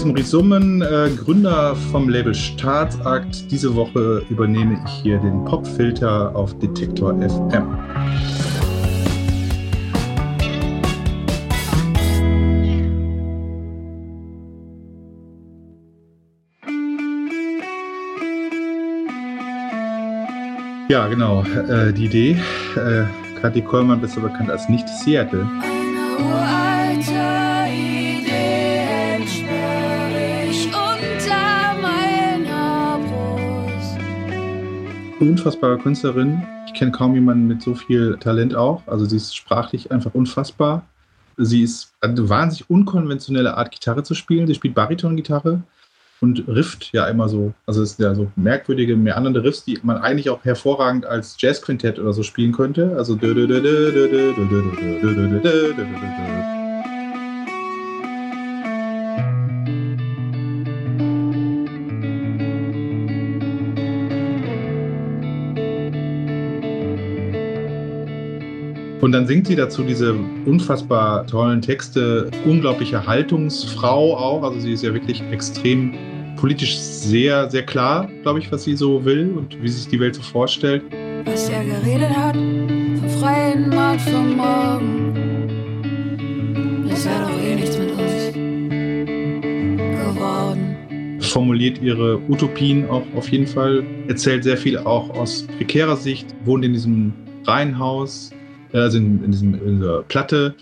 Maurice 0.00 0.30
Summen, 0.30 0.80
äh, 0.80 1.10
Gründer 1.22 1.76
vom 1.76 2.08
Label 2.08 2.34
Staatsakt. 2.34 3.50
Diese 3.50 3.74
Woche 3.74 4.24
übernehme 4.30 4.80
ich 4.82 4.90
hier 5.02 5.18
den 5.18 5.44
Popfilter 5.44 6.34
auf 6.34 6.58
Detektor 6.58 7.12
FM. 7.20 7.78
Ja, 20.88 21.06
genau. 21.08 21.42
Äh, 21.68 21.92
die 21.92 22.06
Idee. 22.06 22.30
Äh, 22.76 23.04
Kathi 23.42 23.60
Kollmann, 23.60 24.00
besser 24.00 24.22
bekannt 24.22 24.48
als 24.50 24.70
Nicht 24.70 24.88
Seattle. 24.88 25.46
Unfassbare 35.22 35.78
Künstlerin. 35.78 36.42
Ich 36.66 36.74
kenne 36.74 36.90
kaum 36.90 37.14
jemanden 37.14 37.46
mit 37.46 37.62
so 37.62 37.74
viel 37.74 38.16
Talent 38.18 38.54
auch. 38.54 38.82
Also 38.86 39.04
sie 39.04 39.16
ist 39.16 39.36
sprachlich 39.36 39.90
einfach 39.92 40.14
unfassbar. 40.14 40.84
Sie 41.36 41.62
ist 41.62 41.92
eine 42.00 42.28
wahnsinnig 42.28 42.68
unkonventionelle 42.68 43.56
Art, 43.56 43.70
Gitarre 43.70 44.02
zu 44.02 44.14
spielen. 44.14 44.46
Sie 44.46 44.54
spielt 44.54 44.74
Baritongitarre 44.74 45.62
und 46.20 46.46
rifft 46.48 46.92
ja 46.92 47.06
immer 47.06 47.28
so. 47.28 47.54
Also 47.66 47.82
es 47.82 47.96
sind 47.96 48.04
ja 48.04 48.14
so 48.14 48.30
merkwürdige, 48.36 48.96
meandernde 48.96 49.42
Riffs, 49.44 49.64
die 49.64 49.78
man 49.82 49.96
eigentlich 49.98 50.28
auch 50.30 50.44
hervorragend 50.44 51.06
als 51.06 51.36
Jazzquintett 51.38 51.98
oder 51.98 52.12
so 52.12 52.22
spielen 52.22 52.52
könnte. 52.52 52.94
Also 52.96 53.16
Und 69.02 69.10
dann 69.10 69.26
singt 69.26 69.48
sie 69.48 69.56
dazu 69.56 69.82
diese 69.82 70.14
unfassbar 70.46 71.26
tollen 71.26 71.60
Texte, 71.60 72.30
unglaubliche 72.46 73.04
Haltungsfrau 73.04 74.16
auch. 74.16 74.44
Also 74.44 74.60
sie 74.60 74.74
ist 74.74 74.84
ja 74.84 74.94
wirklich 74.94 75.20
extrem 75.32 75.94
politisch 76.36 76.78
sehr, 76.78 77.50
sehr 77.50 77.66
klar, 77.66 78.08
glaube 78.22 78.38
ich, 78.38 78.52
was 78.52 78.62
sie 78.62 78.76
so 78.76 79.04
will 79.04 79.32
und 79.36 79.60
wie 79.60 79.68
sich 79.68 79.88
die 79.88 79.98
Welt 79.98 80.14
so 80.14 80.22
vorstellt. 80.22 80.84
Was 81.24 81.48
er 81.48 81.64
geredet 81.64 82.10
hat 82.16 82.36
vom 82.36 83.08
freien 83.18 83.70
Markt 83.70 84.02
vom 84.02 84.36
Morgen, 84.36 85.48
das 86.88 87.04
wäre 87.04 87.22
doch 87.22 87.42
eh 87.42 87.56
nichts 87.56 87.76
mit 87.76 87.90
uns 87.90 88.32
geworden. 90.14 90.76
Formuliert 91.18 91.82
ihre 91.82 92.20
Utopien 92.28 92.88
auch 92.88 93.02
auf 93.16 93.28
jeden 93.30 93.48
Fall, 93.48 93.82
erzählt 94.06 94.44
sehr 94.44 94.56
viel 94.56 94.78
auch 94.78 95.10
aus 95.10 95.44
prekärer 95.58 95.96
Sicht, 95.96 96.28
wohnt 96.44 96.64
in 96.64 96.72
diesem 96.72 97.12
Reihenhaus, 97.44 98.30
also 98.80 98.98
in, 98.98 99.24
in, 99.24 99.32
diesem, 99.32 99.54
in 99.54 99.76
dieser 99.76 100.02
Platte, 100.02 100.54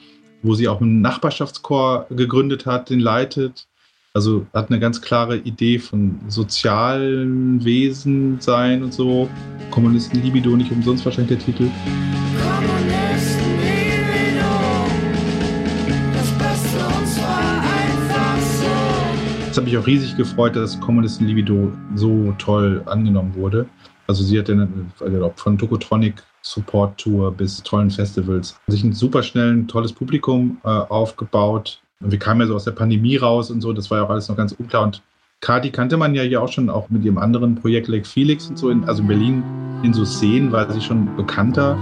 wo 0.42 0.54
sie 0.54 0.68
auch 0.68 0.80
einen 0.80 1.00
Nachbarschaftschor 1.00 2.06
gegründet 2.10 2.66
hat, 2.66 2.90
den 2.90 3.00
leitet. 3.00 3.66
Also 4.12 4.44
hat 4.52 4.70
eine 4.70 4.80
ganz 4.80 5.00
klare 5.00 5.36
Idee 5.36 5.78
von 5.78 6.18
sozialen 6.26 7.64
Wesen 7.64 8.40
sein 8.40 8.82
und 8.82 8.92
so. 8.92 9.28
Kommunisten 9.70 10.20
Libido, 10.22 10.56
nicht 10.56 10.72
umsonst 10.72 11.04
wahrscheinlich 11.04 11.38
der 11.38 11.46
Titel. 11.46 11.70
Das 19.46 19.56
hat 19.56 19.64
mich 19.64 19.76
auch 19.76 19.86
riesig 19.86 20.16
gefreut, 20.16 20.56
dass 20.56 20.80
Kommunisten 20.80 21.26
Libido 21.26 21.72
so 21.94 22.34
toll 22.38 22.82
angenommen 22.86 23.34
wurde. 23.36 23.66
Also 24.10 24.24
sie 24.24 24.40
hat 24.40 24.48
dann 24.48 24.90
also 24.98 25.32
von 25.36 25.56
Tokotronic 25.56 26.20
Support 26.42 26.98
Tour 26.98 27.30
bis 27.30 27.62
tollen 27.62 27.92
Festivals 27.92 28.58
sich 28.66 28.82
ein 28.82 28.92
super 28.92 29.22
schnell 29.22 29.64
tolles 29.68 29.92
Publikum 29.92 30.58
äh, 30.64 30.68
aufgebaut. 30.68 31.80
Und 32.00 32.10
wir 32.10 32.18
kamen 32.18 32.40
ja 32.40 32.48
so 32.48 32.56
aus 32.56 32.64
der 32.64 32.72
Pandemie 32.72 33.16
raus 33.16 33.52
und 33.52 33.60
so, 33.60 33.72
das 33.72 33.88
war 33.88 33.98
ja 33.98 34.04
auch 34.04 34.10
alles 34.10 34.28
noch 34.28 34.36
ganz 34.36 34.50
unklar. 34.50 34.82
Und 34.82 35.00
Kati 35.40 35.70
kannte 35.70 35.96
man 35.96 36.16
ja 36.16 36.24
hier 36.24 36.42
auch 36.42 36.50
schon, 36.50 36.70
auch 36.70 36.90
mit 36.90 37.04
ihrem 37.04 37.18
anderen 37.18 37.54
Projekt 37.54 37.86
Lake 37.86 38.04
Felix 38.04 38.48
und 38.48 38.58
so, 38.58 38.70
in, 38.70 38.82
also 38.84 39.02
in 39.02 39.08
Berlin 39.08 39.44
in 39.84 39.94
so 39.94 40.04
Szenen 40.04 40.50
war 40.50 40.68
sie 40.72 40.80
schon 40.80 41.14
bekannter. 41.16 41.78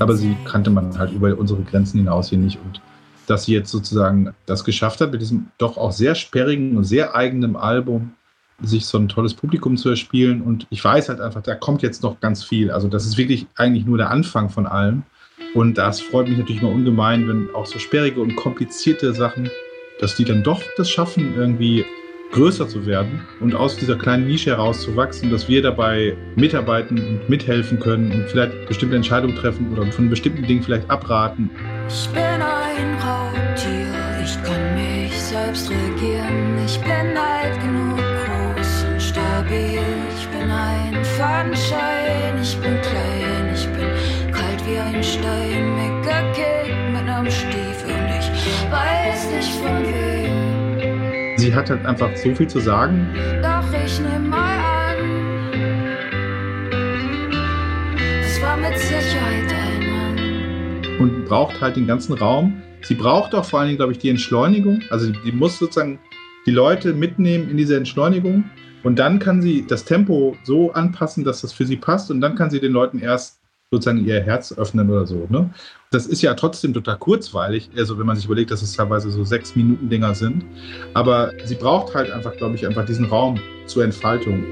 Aber 0.00 0.16
sie 0.16 0.36
kannte 0.44 0.70
man 0.70 0.98
halt 0.98 1.12
über 1.12 1.36
unsere 1.38 1.62
Grenzen 1.62 1.98
hinaus 1.98 2.30
hier 2.30 2.38
nicht. 2.38 2.58
Und 2.64 2.80
dass 3.26 3.44
sie 3.44 3.52
jetzt 3.52 3.70
sozusagen 3.70 4.34
das 4.46 4.64
geschafft 4.64 5.00
hat, 5.00 5.12
mit 5.12 5.20
diesem 5.20 5.48
doch 5.58 5.76
auch 5.76 5.92
sehr 5.92 6.14
sperrigen 6.14 6.76
und 6.76 6.84
sehr 6.84 7.14
eigenen 7.14 7.54
Album 7.54 8.14
sich 8.62 8.86
so 8.86 8.98
ein 8.98 9.08
tolles 9.08 9.34
Publikum 9.34 9.76
zu 9.76 9.90
erspielen. 9.90 10.42
Und 10.42 10.66
ich 10.70 10.82
weiß 10.82 11.08
halt 11.08 11.20
einfach, 11.20 11.42
da 11.42 11.54
kommt 11.54 11.82
jetzt 11.82 12.02
noch 12.02 12.18
ganz 12.20 12.42
viel. 12.42 12.70
Also 12.70 12.88
das 12.88 13.06
ist 13.06 13.16
wirklich 13.18 13.46
eigentlich 13.56 13.86
nur 13.86 13.98
der 13.98 14.10
Anfang 14.10 14.50
von 14.50 14.66
allem. 14.66 15.02
Und 15.54 15.78
das 15.78 16.00
freut 16.00 16.28
mich 16.28 16.38
natürlich 16.38 16.62
mal 16.62 16.72
ungemein, 16.72 17.28
wenn 17.28 17.48
auch 17.54 17.66
so 17.66 17.78
sperrige 17.78 18.20
und 18.20 18.36
komplizierte 18.36 19.14
Sachen, 19.14 19.50
dass 20.00 20.16
die 20.16 20.24
dann 20.24 20.42
doch 20.42 20.62
das 20.76 20.90
schaffen, 20.90 21.34
irgendwie 21.36 21.84
größer 22.32 22.68
zu 22.68 22.86
werden 22.86 23.26
und 23.40 23.54
aus 23.54 23.76
dieser 23.76 23.96
kleinen 23.96 24.26
Nische 24.26 24.50
herauszuwachsen, 24.50 25.30
dass 25.30 25.48
wir 25.48 25.62
dabei 25.62 26.16
mitarbeiten 26.36 26.98
und 26.98 27.28
mithelfen 27.28 27.80
können 27.80 28.12
und 28.12 28.28
vielleicht 28.28 28.66
bestimmte 28.68 28.96
Entscheidungen 28.96 29.36
treffen 29.36 29.72
oder 29.72 29.90
von 29.92 30.08
bestimmten 30.08 30.46
Dingen 30.46 30.62
vielleicht 30.62 30.88
abraten. 30.90 31.50
Ich 31.88 32.08
bin 32.10 32.22
ein 32.22 32.94
Raubtier, 33.02 33.94
ich 34.24 34.42
kann 34.42 34.74
mich 34.74 35.12
selbst 35.12 35.70
regieren. 35.70 36.58
Ich 36.64 36.78
bin 36.80 37.16
alt 37.16 37.60
genug, 37.60 37.98
groß 37.98 38.84
und 38.92 39.02
stabil. 39.02 39.80
Ich 40.16 40.26
bin 40.28 40.50
ein 40.50 41.04
Fadenschein, 41.04 42.40
ich 42.40 42.56
bin 42.58 42.80
klein, 42.80 43.50
ich 43.54 43.66
bin 43.66 44.32
kalt 44.32 44.66
wie 44.66 44.78
ein 44.78 45.02
Stein, 45.02 45.99
Sie 51.50 51.56
hat 51.56 51.68
halt 51.68 51.84
einfach 51.84 52.16
so 52.16 52.32
viel 52.32 52.46
zu 52.46 52.60
sagen. 52.60 53.08
Doch 53.42 53.84
ich 53.84 53.98
nehme 53.98 54.28
mal 54.28 54.56
an, 54.56 54.98
es 58.22 58.40
war 58.40 58.56
mit 58.56 58.78
Sicherheit 58.78 59.52
ein 59.52 59.90
Mann. 59.90 61.00
Und 61.00 61.24
braucht 61.24 61.60
halt 61.60 61.74
den 61.74 61.88
ganzen 61.88 62.12
Raum 62.12 62.62
Sie 62.82 62.94
braucht 62.94 63.34
auch 63.34 63.44
vor 63.44 63.58
allen 63.58 63.68
Dingen, 63.68 63.78
glaube 63.78 63.90
ich, 63.90 63.98
die 63.98 64.10
Entschleunigung. 64.10 64.82
Also 64.90 65.10
die 65.10 65.32
muss 65.32 65.58
sozusagen 65.58 65.98
die 66.46 66.52
Leute 66.52 66.94
mitnehmen 66.94 67.50
in 67.50 67.56
diese 67.56 67.76
Entschleunigung. 67.76 68.44
Und 68.84 69.00
dann 69.00 69.18
kann 69.18 69.42
sie 69.42 69.66
das 69.66 69.84
Tempo 69.84 70.36
so 70.44 70.72
anpassen, 70.72 71.24
dass 71.24 71.40
das 71.40 71.52
für 71.52 71.66
sie 71.66 71.76
passt. 71.76 72.12
Und 72.12 72.20
dann 72.20 72.36
kann 72.36 72.50
sie 72.50 72.60
den 72.60 72.70
Leuten 72.70 73.00
erst 73.00 73.39
sozusagen 73.72 74.04
ihr 74.04 74.20
Herz 74.20 74.52
öffnen 74.52 74.90
oder 74.90 75.06
so. 75.06 75.28
Ne? 75.28 75.48
Das 75.92 76.06
ist 76.06 76.22
ja 76.22 76.34
trotzdem 76.34 76.74
total 76.74 76.98
kurzweilig, 76.98 77.70
also 77.76 77.96
wenn 78.00 78.06
man 78.06 78.16
sich 78.16 78.24
überlegt, 78.24 78.50
dass 78.50 78.62
es 78.62 78.72
teilweise 78.74 79.12
so 79.12 79.22
sechs 79.22 79.54
Minuten 79.54 79.88
Dinger 79.88 80.12
sind. 80.14 80.44
Aber 80.92 81.30
sie 81.44 81.54
braucht 81.54 81.94
halt 81.94 82.10
einfach, 82.10 82.36
glaube 82.36 82.56
ich, 82.56 82.66
einfach 82.66 82.84
diesen 82.84 83.04
Raum 83.04 83.38
zur 83.66 83.84
Entfaltung. 83.84 84.42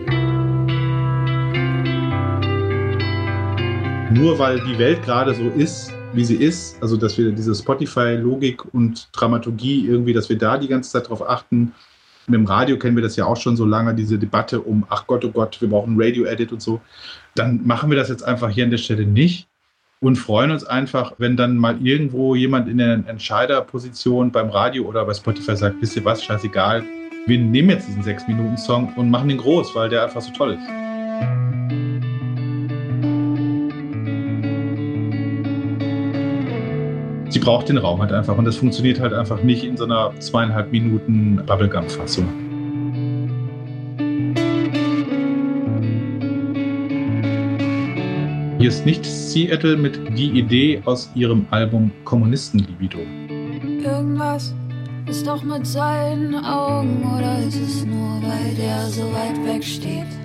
Nur 4.12 4.38
weil 4.38 4.60
die 4.60 4.78
Welt 4.78 5.02
gerade 5.02 5.34
so 5.34 5.48
ist, 5.48 5.92
wie 6.12 6.24
sie 6.24 6.36
ist, 6.36 6.80
also 6.80 6.96
dass 6.96 7.18
wir 7.18 7.32
diese 7.32 7.56
Spotify-Logik 7.56 8.72
und 8.72 9.08
Dramaturgie 9.12 9.84
irgendwie, 9.84 10.12
dass 10.12 10.28
wir 10.28 10.38
da 10.38 10.58
die 10.58 10.68
ganze 10.68 10.92
Zeit 10.92 11.08
drauf 11.08 11.28
achten. 11.28 11.74
Mit 12.28 12.38
dem 12.38 12.46
Radio 12.46 12.78
kennen 12.78 12.94
wir 12.94 13.02
das 13.02 13.16
ja 13.16 13.24
auch 13.24 13.36
schon 13.36 13.56
so 13.56 13.64
lange, 13.64 13.94
diese 13.94 14.18
Debatte 14.18 14.60
um, 14.60 14.84
ach 14.90 15.06
Gott, 15.06 15.24
oh 15.24 15.30
Gott, 15.30 15.60
wir 15.60 15.68
brauchen 15.68 15.96
Radio-Edit 15.98 16.52
und 16.52 16.60
so. 16.60 16.80
Dann 17.34 17.66
machen 17.66 17.90
wir 17.90 17.96
das 17.96 18.10
jetzt 18.10 18.22
einfach 18.22 18.50
hier 18.50 18.64
an 18.64 18.70
der 18.70 18.78
Stelle 18.78 19.06
nicht 19.06 19.48
und 20.00 20.16
freuen 20.16 20.50
uns 20.50 20.64
einfach, 20.64 21.14
wenn 21.18 21.36
dann 21.36 21.56
mal 21.56 21.84
irgendwo 21.84 22.34
jemand 22.34 22.68
in 22.68 22.78
der 22.78 23.02
Entscheiderposition 23.06 24.30
beim 24.30 24.50
Radio 24.50 24.84
oder 24.84 25.04
bei 25.04 25.14
Spotify 25.14 25.56
sagt, 25.56 25.80
wisst 25.80 25.96
ihr 25.96 26.04
was, 26.04 26.22
scheißegal, 26.22 26.84
wir 27.26 27.38
nehmen 27.38 27.70
jetzt 27.70 27.88
diesen 27.88 28.02
6-Minuten-Song 28.02 28.92
und 28.96 29.10
machen 29.10 29.28
den 29.28 29.38
groß, 29.38 29.74
weil 29.74 29.88
der 29.88 30.04
einfach 30.04 30.20
so 30.20 30.32
toll 30.32 30.52
ist. 30.52 31.87
Sie 37.28 37.38
braucht 37.38 37.68
den 37.68 37.78
Raum 37.78 38.00
halt 38.00 38.12
einfach 38.12 38.36
und 38.36 38.44
das 38.44 38.56
funktioniert 38.56 39.00
halt 39.00 39.12
einfach 39.12 39.42
nicht 39.42 39.64
in 39.64 39.76
so 39.76 39.84
einer 39.84 40.12
zweieinhalb 40.18 40.72
Minuten 40.72 41.42
Bubblegum-Fassung. 41.46 42.26
Hier 48.58 48.68
ist 48.68 48.84
nicht 48.84 49.04
Seattle 49.04 49.76
mit 49.76 50.18
Die 50.18 50.30
Idee 50.30 50.82
aus 50.84 51.10
ihrem 51.14 51.46
Album 51.50 51.92
Kommunisten-Libido. 52.04 52.98
Irgendwas 53.84 54.52
ist 55.06 55.26
doch 55.26 55.42
mit 55.44 55.66
seinen 55.66 56.34
Augen 56.34 57.02
oder 57.16 57.38
ist 57.46 57.60
es 57.60 57.84
nur, 57.84 58.20
weil 58.20 58.54
der 58.56 58.86
so 58.88 59.02
weit 59.12 59.36
weg 59.46 59.62
steht? 59.62 60.17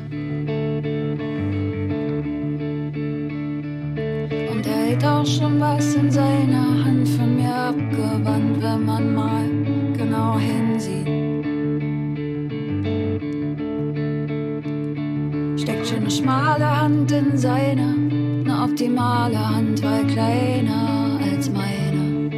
Auch 5.01 5.25
schon 5.25 5.59
was 5.59 5.95
in 5.95 6.11
seiner 6.11 6.85
Hand 6.85 7.07
von 7.07 7.35
mir 7.35 7.55
abgewandt, 7.55 8.61
wenn 8.61 8.85
man 8.85 9.15
mal 9.15 9.49
genau 9.97 10.37
hinsieht. 10.37 11.07
Steckt 15.59 15.87
schon 15.87 15.99
eine 15.99 16.11
schmale 16.11 16.81
Hand 16.81 17.11
in 17.11 17.37
seiner, 17.37 17.93
eine 17.93 18.63
optimale 18.63 19.55
Hand, 19.55 19.81
weil 19.81 20.05
kleiner 20.07 21.19
als 21.31 21.49
meine. 21.49 22.29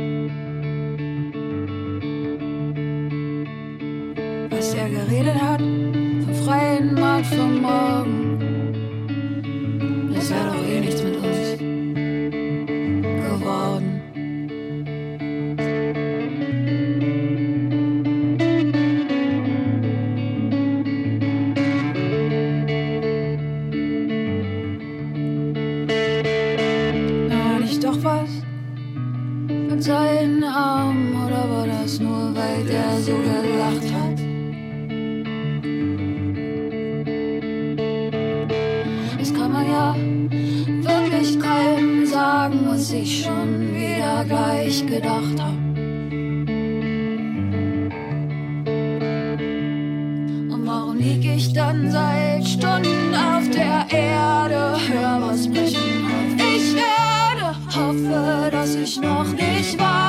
Was 4.51 4.73
er 4.75 4.89
geredet 4.89 5.41
hat, 5.41 5.59
vom 5.59 6.35
freien 6.45 6.93
Markt 6.93 7.25
vom 7.25 7.61
Morgen. 7.61 8.35
Das 10.13 10.29
wäre 10.29 10.45
doch 10.53 10.63
eh 10.67 10.79
nichts 10.79 11.04
was 28.05 28.29
mit 29.47 29.83
seinen 29.83 30.43
Armen 30.43 31.15
oder 31.25 31.49
war 31.49 31.65
das 31.65 31.99
nur, 31.99 32.35
weil 32.35 32.63
der 32.63 33.01
so 33.01 33.13
gelacht 33.13 33.89
hat? 33.97 34.19
Das 39.19 39.33
kann 39.33 39.51
man 39.51 39.65
ja 39.67 39.95
wirklich 40.87 41.39
keinem 41.39 42.05
sagen, 42.05 42.59
was 42.67 42.91
ich 42.91 43.23
schon 43.23 43.73
wieder 43.73 44.23
gleich 44.27 44.85
gedacht 44.85 45.39
hab. 45.39 45.57
Und 50.53 50.61
warum 50.63 50.97
lieg 50.97 51.25
ich 51.25 51.53
dann 51.53 51.89
seit 51.89 52.45
Stunden 52.45 53.15
auf 53.15 53.49
der 53.49 53.87
Erde? 53.89 54.64
Noch 59.77 60.04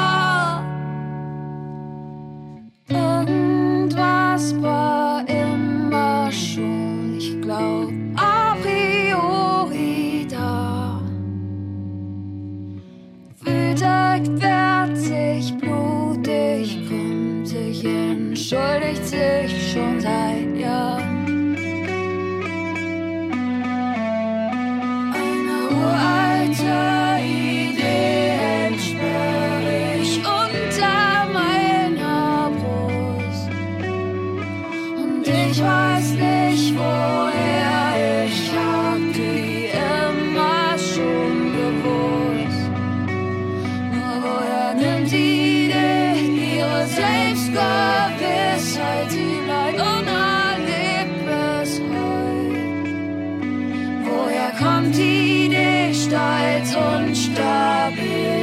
stolz 56.67 56.75
und 56.75 57.17
stabil? 57.17 58.36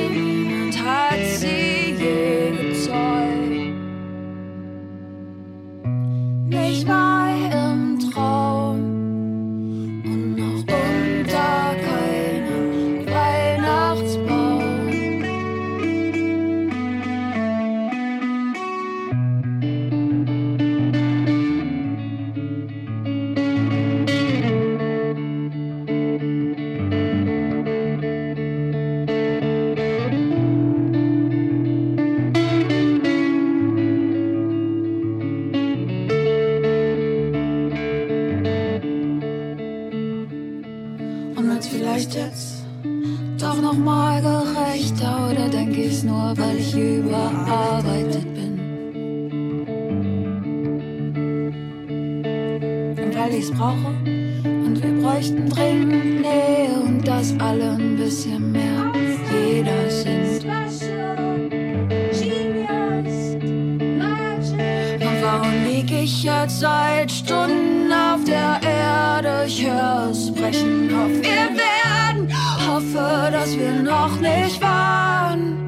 Vielleicht 41.94 42.16
jetzt 42.16 42.66
doch 43.40 43.62
noch 43.62 43.78
mal 43.78 44.22
gerechter 44.22 45.30
oder 45.32 45.48
denk 45.50 45.78
ich's 45.78 46.04
nur, 46.04 46.34
weil 46.38 46.58
ich 46.58 46.76
überarbeitet 46.76 48.34
bin? 48.34 48.60
Und 52.98 53.16
weil 53.16 53.34
ich's 53.36 53.52
brauche 53.52 53.94
und 54.44 54.82
wir 54.82 55.02
bräuchten 55.02 55.50
dringend 55.50 56.22
Nähe 56.22 56.82
und 56.84 57.08
das 57.08 57.34
alle 57.40 57.72
ein 57.74 57.98
bisschen 57.98 58.52
mehr. 58.52 58.92
Jeder 59.32 59.90
sind. 59.90 60.46
Und 64.96 65.22
warum 65.22 65.66
lieg 65.66 65.92
ich 65.92 66.24
jetzt 66.24 66.60
seit 66.60 67.12
Stunden 67.12 67.92
auf 67.92 68.24
der 68.24 68.60
Erde? 68.64 69.46
Ich 69.46 69.66
hör's 69.68 70.32
brechen 70.32 70.90
auf. 70.96 71.12
Wir 71.22 71.53
dass 73.44 73.58
wir 73.58 73.74
noch 73.74 74.22
nicht 74.22 74.62
waren. 74.62 75.63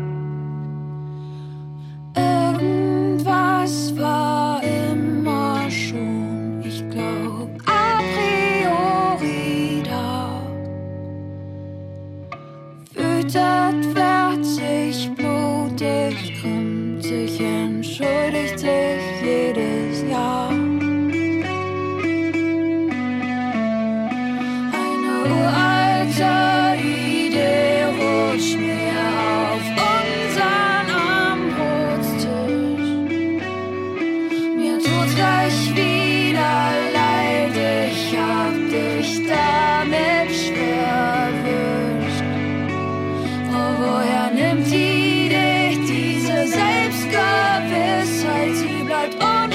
Selbstgewissheit? 49.06 49.46
Sie 49.52 49.55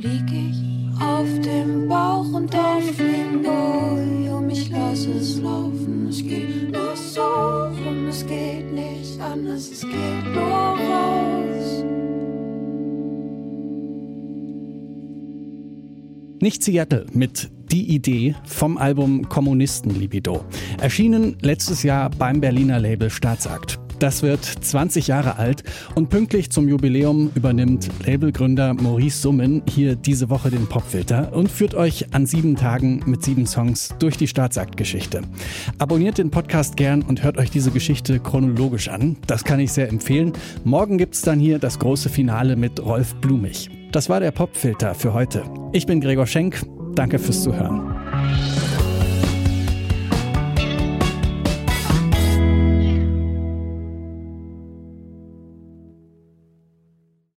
lieg 0.00 0.32
ich 0.32 1.02
auf 1.02 1.28
dem 1.40 1.88
Bauch 1.88 2.32
und 2.32 2.54
auf 2.54 2.96
dem 2.96 3.42
Boden. 3.42 4.50
Ich 4.50 4.68
lass 4.70 5.06
es 5.06 5.40
laufen, 5.40 6.08
es 6.08 6.22
geht 6.22 6.72
nur 6.72 6.96
so 6.96 7.20
rum, 7.20 8.08
es 8.08 8.26
geht 8.26 8.72
nicht 8.72 9.20
anders, 9.20 9.70
es 9.70 9.82
geht 9.82 10.34
nur 10.34 10.42
raus. 10.42 11.84
Nicht 16.40 16.64
Seattle 16.64 17.06
mit 17.12 17.50
die 17.70 17.94
Idee 17.94 18.34
vom 18.44 18.78
Album 18.78 19.28
Kommunisten 19.28 19.94
Libido. 19.94 20.44
Erschienen 20.80 21.36
letztes 21.42 21.82
Jahr 21.82 22.10
beim 22.10 22.40
Berliner 22.40 22.80
Label 22.80 23.10
Staatsakt. 23.10 23.78
Das 24.00 24.22
wird 24.22 24.42
20 24.42 25.08
Jahre 25.08 25.36
alt 25.36 25.62
und 25.94 26.08
pünktlich 26.08 26.50
zum 26.50 26.66
Jubiläum 26.68 27.30
übernimmt 27.34 27.90
Labelgründer 28.06 28.72
Maurice 28.72 29.20
Summen 29.20 29.62
hier 29.68 29.94
diese 29.94 30.30
Woche 30.30 30.50
den 30.50 30.66
Popfilter 30.66 31.34
und 31.34 31.50
führt 31.50 31.74
euch 31.74 32.14
an 32.14 32.24
sieben 32.24 32.56
Tagen 32.56 33.02
mit 33.04 33.22
sieben 33.22 33.46
Songs 33.46 33.94
durch 33.98 34.16
die 34.16 34.26
Staatsaktgeschichte. 34.26 35.20
Abonniert 35.76 36.16
den 36.16 36.30
Podcast 36.30 36.78
gern 36.78 37.02
und 37.02 37.22
hört 37.22 37.36
euch 37.36 37.50
diese 37.50 37.70
Geschichte 37.72 38.20
chronologisch 38.20 38.88
an. 38.88 39.18
Das 39.26 39.44
kann 39.44 39.60
ich 39.60 39.70
sehr 39.70 39.90
empfehlen. 39.90 40.32
Morgen 40.64 40.96
gibt's 40.96 41.20
dann 41.20 41.38
hier 41.38 41.58
das 41.58 41.78
große 41.78 42.08
Finale 42.08 42.56
mit 42.56 42.82
Rolf 42.82 43.14
Blumig. 43.16 43.68
Das 43.92 44.08
war 44.08 44.20
der 44.20 44.30
Popfilter 44.30 44.94
für 44.94 45.12
heute. 45.12 45.42
Ich 45.72 45.84
bin 45.84 46.00
Gregor 46.00 46.26
Schenk. 46.26 46.62
Danke 46.94 47.18
fürs 47.18 47.42
Zuhören. 47.42 48.49